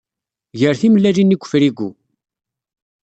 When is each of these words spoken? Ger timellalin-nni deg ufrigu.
Ger 0.59 0.75
timellalin-nni 0.81 1.35
deg 1.37 1.43
ufrigu. 1.45 1.89